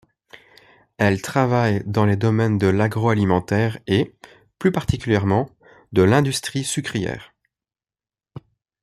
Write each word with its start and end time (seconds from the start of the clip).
Elle 0.97 1.21
travaille 1.21 1.83
dans 1.85 2.05
les 2.07 2.15
domaines 2.15 2.57
de 2.57 2.65
l'agroalimentaire 2.65 3.77
et, 3.85 4.15
plus 4.57 4.71
particulièrement, 4.71 5.47
de 5.91 6.01
l'industrie 6.01 6.63
sucrière. 6.63 7.35